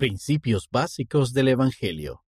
Principios 0.00 0.66
básicos 0.70 1.34
del 1.34 1.48
Evangelio. 1.48 2.22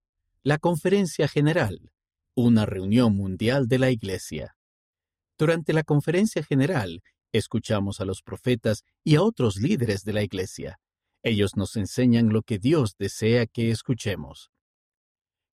La 0.42 0.58
Conferencia 0.58 1.28
General. 1.28 1.92
Una 2.34 2.66
reunión 2.66 3.14
mundial 3.14 3.68
de 3.68 3.78
la 3.78 3.92
Iglesia. 3.92 4.56
Durante 5.38 5.72
la 5.72 5.84
Conferencia 5.84 6.42
General, 6.42 7.00
escuchamos 7.30 8.00
a 8.00 8.04
los 8.04 8.22
profetas 8.22 8.82
y 9.04 9.14
a 9.14 9.22
otros 9.22 9.58
líderes 9.58 10.02
de 10.02 10.12
la 10.12 10.24
Iglesia. 10.24 10.80
Ellos 11.22 11.52
nos 11.54 11.76
enseñan 11.76 12.30
lo 12.30 12.42
que 12.42 12.58
Dios 12.58 12.96
desea 12.98 13.46
que 13.46 13.70
escuchemos. 13.70 14.50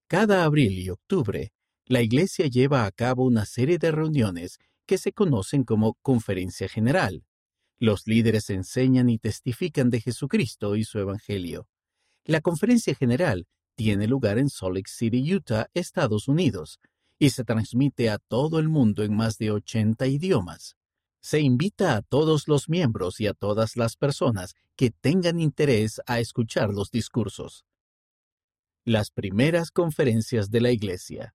Cada 0.08 0.44
abril 0.44 0.80
y 0.80 0.90
octubre, 0.90 1.52
la 1.86 2.02
Iglesia 2.02 2.48
lleva 2.48 2.88
a 2.88 2.92
cabo 2.92 3.26
una 3.26 3.46
serie 3.46 3.78
de 3.78 3.92
reuniones 3.92 4.58
que 4.88 4.98
se 4.98 5.14
conocen 5.14 5.64
como 5.64 6.00
Conferencia 6.02 6.68
General. 6.68 7.28
Los 7.78 8.08
líderes 8.08 8.50
enseñan 8.50 9.08
y 9.08 9.20
testifican 9.20 9.92
de 9.92 10.02
Jesucristo 10.02 10.76
y 10.76 10.84
su 10.84 10.98
Evangelio. 10.98 11.68
La 12.28 12.42
Conferencia 12.42 12.94
General 12.94 13.48
tiene 13.76 14.06
lugar 14.06 14.38
en 14.38 14.50
Salt 14.50 14.76
Lake 14.76 14.90
City, 14.90 15.34
Utah, 15.34 15.70
Estados 15.74 16.28
Unidos, 16.28 16.82
y 17.18 17.30
se 17.30 17.46
transmite 17.46 18.10
a 18.10 18.18
todo 18.18 18.60
el 18.60 18.68
mundo 18.68 19.04
en 19.04 19.16
más 19.16 19.38
de 19.38 19.52
80 19.52 20.06
idiomas. 20.08 20.76
Se 21.22 21.40
invita 21.40 21.96
a 21.96 22.02
todos 22.02 22.50
los 22.50 22.68
miembros 22.68 23.22
y 23.22 23.28
a 23.28 23.34
todas 23.34 23.78
las 23.78 23.96
personas 23.96 24.56
que 24.76 24.92
tengan 24.92 25.40
interés 25.40 26.02
a 26.06 26.20
escuchar 26.20 26.74
los 26.74 26.92
discursos. 26.92 27.66
Las 28.84 29.10
primeras 29.10 29.72
conferencias 29.72 30.52
de 30.52 30.60
la 30.60 30.72
Iglesia. 30.72 31.34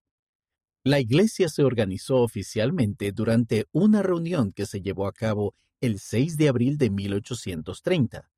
La 0.83 0.99
Iglesia 0.99 1.49
se 1.49 1.63
organizó 1.63 2.17
oficialmente 2.17 3.11
durante 3.13 3.65
una 3.71 4.03
reunión 4.03 4.53
que 4.53 4.67
se 4.67 4.81
llevó 4.81 5.07
a 5.07 5.11
cabo 5.11 5.55
el 5.81 5.99
6 5.99 6.37
de 6.37 6.49
abril 6.49 6.77
de 6.77 6.91
1830. 6.91 8.29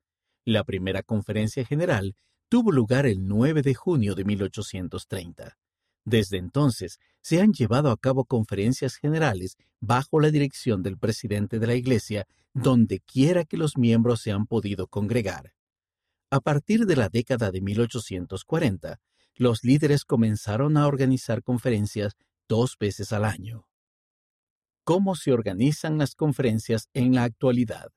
La 0.46 0.64
primera 0.64 1.02
conferencia 1.02 1.62
general 1.66 2.16
tuvo 2.48 2.72
lugar 2.72 3.06
el 3.06 3.26
9 3.26 3.62
de 3.62 3.74
junio 3.74 4.14
de 4.14 4.24
1830. 4.24 5.56
Desde 6.04 6.38
entonces 6.38 7.00
se 7.20 7.40
han 7.40 7.52
llevado 7.52 7.90
a 7.90 7.96
cabo 7.96 8.24
conferencias 8.24 8.96
generales 8.96 9.56
bajo 9.80 10.20
la 10.20 10.30
dirección 10.30 10.82
del 10.82 10.98
presidente 10.98 11.58
de 11.58 11.66
la 11.66 11.74
Iglesia, 11.74 12.26
donde 12.54 13.00
quiera 13.00 13.44
que 13.44 13.56
los 13.56 13.76
miembros 13.76 14.20
se 14.20 14.30
han 14.30 14.46
podido 14.46 14.86
congregar. 14.86 15.52
A 16.30 16.40
partir 16.40 16.86
de 16.86 16.96
la 16.96 17.08
década 17.08 17.50
de 17.50 17.60
1840, 17.60 19.00
los 19.34 19.64
líderes 19.64 20.04
comenzaron 20.04 20.76
a 20.76 20.86
organizar 20.86 21.42
conferencias 21.42 22.16
dos 22.48 22.76
veces 22.78 23.12
al 23.12 23.24
año. 23.24 23.66
¿Cómo 24.84 25.16
se 25.16 25.32
organizan 25.32 25.98
las 25.98 26.14
conferencias 26.14 26.88
en 26.94 27.14
la 27.14 27.24
actualidad? 27.24 27.90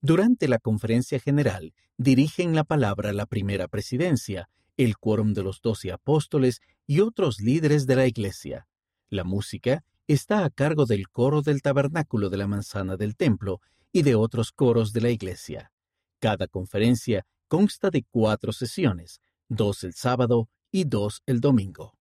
Durante 0.00 0.46
la 0.46 0.58
conferencia 0.58 1.18
general, 1.18 1.74
dirigen 1.96 2.54
la 2.54 2.64
palabra 2.64 3.12
la 3.12 3.26
primera 3.26 3.66
presidencia, 3.66 4.48
el 4.76 4.96
quórum 4.96 5.34
de 5.34 5.42
los 5.42 5.60
doce 5.60 5.90
apóstoles 5.90 6.60
y 6.86 7.00
otros 7.00 7.40
líderes 7.40 7.86
de 7.86 7.96
la 7.96 8.06
iglesia. 8.06 8.68
La 9.10 9.24
música 9.24 9.84
está 10.06 10.44
a 10.44 10.50
cargo 10.50 10.86
del 10.86 11.08
coro 11.08 11.42
del 11.42 11.62
tabernáculo 11.62 12.30
de 12.30 12.36
la 12.36 12.46
manzana 12.46 12.96
del 12.96 13.16
templo 13.16 13.60
y 13.92 14.02
de 14.02 14.14
otros 14.14 14.52
coros 14.52 14.92
de 14.92 15.00
la 15.00 15.10
iglesia. 15.10 15.72
Cada 16.20 16.46
conferencia 16.46 17.26
consta 17.48 17.90
de 17.90 18.04
cuatro 18.04 18.52
sesiones, 18.52 19.20
dos 19.48 19.82
el 19.82 19.94
sábado 19.94 20.48
y 20.70 20.84
dos 20.84 21.22
el 21.26 21.40
domingo. 21.40 21.98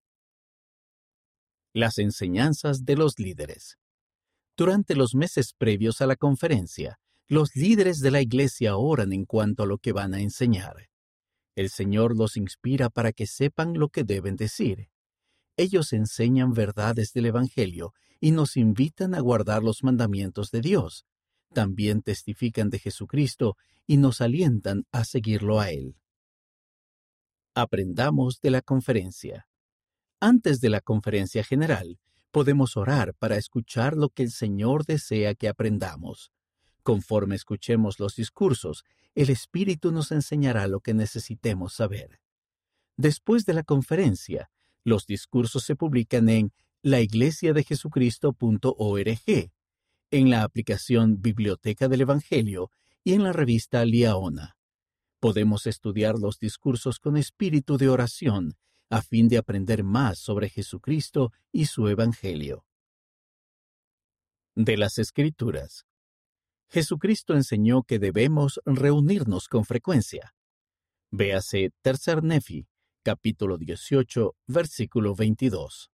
Las 1.73 1.97
enseñanzas 1.97 2.83
de 2.83 2.97
los 2.97 3.19
líderes. 3.19 3.77
Durante 4.57 4.95
los 4.95 5.15
meses 5.15 5.53
previos 5.53 6.01
a 6.01 6.07
la 6.07 6.15
conferencia, 6.15 6.99
los 7.27 7.55
líderes 7.55 8.01
de 8.01 8.11
la 8.11 8.21
iglesia 8.21 8.77
oran 8.77 9.11
en 9.11 9.25
cuanto 9.25 9.63
a 9.63 9.65
lo 9.65 9.79
que 9.79 9.93
van 9.93 10.13
a 10.13 10.21
enseñar. 10.21 10.89
El 11.55 11.69
Señor 11.69 12.15
los 12.15 12.37
inspira 12.37 12.89
para 12.89 13.13
que 13.13 13.25
sepan 13.25 13.79
lo 13.79 13.89
que 13.89 14.03
deben 14.03 14.35
decir. 14.35 14.89
Ellos 15.57 15.93
enseñan 15.93 16.53
verdades 16.53 17.13
del 17.13 17.27
Evangelio 17.27 17.93
y 18.19 18.31
nos 18.31 18.57
invitan 18.57 19.15
a 19.15 19.21
guardar 19.21 19.63
los 19.63 19.83
mandamientos 19.83 20.51
de 20.51 20.61
Dios. 20.61 21.05
También 21.53 22.01
testifican 22.01 22.69
de 22.69 22.79
Jesucristo 22.79 23.55
y 23.87 23.97
nos 23.97 24.21
alientan 24.21 24.83
a 24.91 25.05
seguirlo 25.05 25.59
a 25.59 25.71
Él. 25.71 25.95
Aprendamos 27.55 28.41
de 28.41 28.51
la 28.51 28.61
conferencia. 28.61 29.47
Antes 30.19 30.59
de 30.59 30.69
la 30.69 30.81
conferencia 30.81 31.43
general, 31.43 31.99
podemos 32.31 32.75
orar 32.75 33.13
para 33.15 33.37
escuchar 33.37 33.95
lo 33.95 34.09
que 34.09 34.23
el 34.23 34.31
Señor 34.31 34.85
desea 34.85 35.35
que 35.35 35.47
aprendamos. 35.47 36.33
Conforme 36.85 37.33
escuchemos 37.33 37.99
los 37.99 38.15
discursos, 38.15 38.85
el 39.15 39.31
Espíritu 39.31 39.91
nos 39.91 40.11
enseñará 40.11 40.67
lo 40.67 40.81
que 40.81 40.93
necesitemos 40.93 41.73
saber. 41.73 42.19
Después 42.95 43.47
de 43.47 43.55
la 43.55 43.63
conferencia, 43.63 44.51
los 44.83 45.07
discursos 45.07 45.63
se 45.63 45.75
publican 45.75 46.29
en 46.29 46.53
laiglesiadejesucristo.org, 46.83 49.51
en 50.11 50.29
la 50.29 50.43
aplicación 50.43 51.23
Biblioteca 51.23 51.87
del 51.87 52.01
Evangelio 52.01 52.69
y 53.03 53.13
en 53.13 53.23
la 53.23 53.33
revista 53.33 53.83
Liaona. 53.83 54.55
Podemos 55.19 55.65
estudiar 55.65 56.19
los 56.19 56.37
discursos 56.37 56.99
con 56.99 57.17
espíritu 57.17 57.79
de 57.79 57.89
oración 57.89 58.57
a 58.91 59.01
fin 59.01 59.27
de 59.27 59.39
aprender 59.39 59.83
más 59.83 60.19
sobre 60.19 60.49
Jesucristo 60.49 61.31
y 61.51 61.65
su 61.65 61.87
Evangelio. 61.87 62.63
De 64.53 64.77
las 64.77 64.99
Escrituras. 64.99 65.87
Jesucristo 66.69 67.33
enseñó 67.33 67.83
que 67.83 67.99
debemos 67.99 68.59
reunirnos 68.65 69.47
con 69.47 69.65
frecuencia. 69.65 70.33
Véase 71.11 71.71
Tercer 71.81 72.23
Nefi, 72.23 72.67
capítulo 73.03 73.57
18, 73.57 74.35
versículo 74.47 75.15
22. 75.15 75.91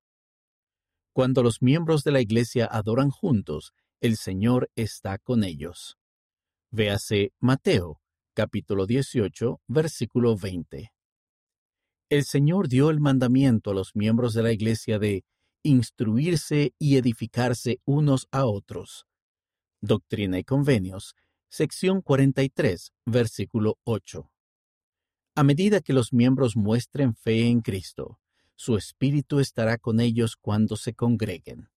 Cuando 1.14 1.44
los 1.44 1.62
miembros 1.62 2.04
de 2.04 2.12
la 2.12 2.22
iglesia 2.22 2.66
adoran 2.66 3.10
juntos, 3.10 3.74
el 4.00 4.16
Señor 4.16 4.72
está 4.76 5.18
con 5.18 5.44
ellos. 5.44 5.98
Véase 6.72 7.34
Mateo, 7.40 8.02
capítulo 8.34 8.86
18, 8.86 9.62
versículo 9.68 10.38
20. 10.38 10.92
El 12.10 12.24
Señor 12.24 12.70
dio 12.70 12.90
el 12.90 13.00
mandamiento 13.00 13.72
a 13.72 13.74
los 13.74 13.96
miembros 13.96 14.34
de 14.34 14.44
la 14.44 14.52
iglesia 14.52 15.00
de 15.00 15.24
instruirse 15.64 16.74
y 16.80 16.98
edificarse 16.98 17.80
unos 17.86 18.28
a 18.32 18.46
otros. 18.46 19.06
Doctrina 19.84 20.38
y 20.38 20.44
Convenios, 20.44 21.16
sección 21.50 22.02
43, 22.02 22.94
versículo 23.08 23.80
8. 23.84 24.32
A 25.34 25.44
medida 25.44 25.82
que 25.82 25.94
los 25.94 26.14
miembros 26.14 26.56
muestren 26.56 27.16
fe 27.16 27.48
en 27.48 27.62
Cristo, 27.62 28.20
su 28.56 28.78
espíritu 28.78 29.40
estará 29.40 29.80
con 29.80 30.00
ellos 30.00 30.36
cuando 30.36 30.76
se 30.76 30.94
congreguen. 30.94 31.70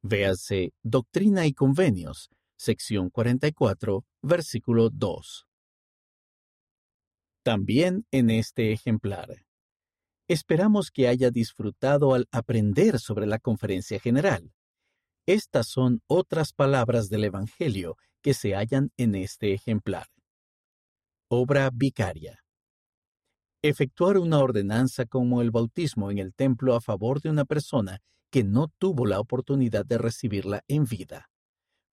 Véase 0.00 0.72
Doctrina 0.84 1.44
y 1.44 1.52
Convenios, 1.52 2.30
sección 2.56 3.10
44, 3.10 4.04
versículo 4.22 4.88
2. 4.88 5.48
También 7.42 8.06
en 8.12 8.30
este 8.30 8.72
ejemplar. 8.72 9.44
Esperamos 10.28 10.92
que 10.92 11.08
haya 11.08 11.32
disfrutado 11.32 12.14
al 12.14 12.28
aprender 12.30 13.00
sobre 13.00 13.26
la 13.26 13.40
conferencia 13.40 13.98
general. 13.98 14.52
Estas 15.26 15.68
son 15.68 16.02
otras 16.06 16.52
palabras 16.52 17.08
del 17.08 17.24
Evangelio 17.24 17.96
que 18.22 18.34
se 18.34 18.54
hallan 18.54 18.90
en 18.96 19.14
este 19.14 19.52
ejemplar. 19.52 20.06
Obra 21.28 21.70
vicaria. 21.72 22.44
Efectuar 23.62 24.18
una 24.18 24.38
ordenanza 24.38 25.04
como 25.04 25.42
el 25.42 25.50
bautismo 25.50 26.10
en 26.10 26.18
el 26.18 26.34
templo 26.34 26.74
a 26.74 26.80
favor 26.80 27.20
de 27.20 27.30
una 27.30 27.44
persona 27.44 28.00
que 28.30 28.44
no 28.44 28.68
tuvo 28.78 29.06
la 29.06 29.20
oportunidad 29.20 29.84
de 29.84 29.98
recibirla 29.98 30.62
en 30.66 30.84
vida. 30.84 31.30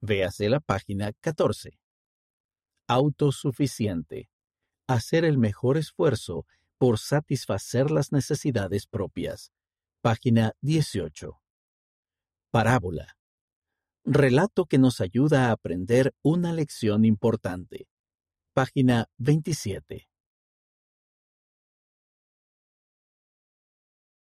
Véase 0.01 0.49
la 0.49 0.59
página 0.59 1.11
14. 1.19 1.79
Autosuficiente. 2.87 4.29
Hacer 4.87 5.25
el 5.25 5.37
mejor 5.37 5.77
esfuerzo 5.77 6.45
por 6.77 6.99
satisfacer 6.99 7.91
las 7.91 8.11
necesidades 8.11 8.87
propias. 8.87 9.51
Página 10.01 10.53
18. 10.61 11.41
Parábola. 12.51 13.16
Relato 14.09 14.67
que 14.67 14.77
nos 14.77 15.01
ayuda 15.01 15.49
a 15.49 15.51
aprender 15.51 16.13
una 16.23 16.53
lección 16.53 17.03
importante. 17.03 17.89
Página 18.53 19.07
27. 19.17 20.07